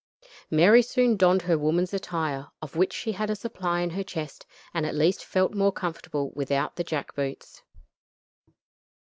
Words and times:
Mary 0.49 0.81
soon 0.81 1.15
donned 1.15 1.43
her 1.43 1.59
woman's 1.59 1.93
attire, 1.93 2.47
of 2.59 2.75
which 2.75 2.91
she 2.91 3.11
had 3.11 3.29
a 3.29 3.35
supply 3.35 3.81
in 3.81 3.91
her 3.91 4.01
chest, 4.03 4.47
and 4.73 4.83
at 4.83 4.95
least 4.95 5.23
felt 5.23 5.53
more 5.53 5.71
comfortable 5.71 6.31
without 6.31 6.75
the 6.75 6.83
jack 6.83 7.13
boots. 7.13 7.61